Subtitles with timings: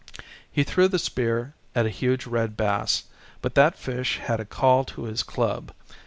[0.51, 3.03] He threw the spear at a huge red bass,
[3.43, 5.71] but that fish had a call to his club.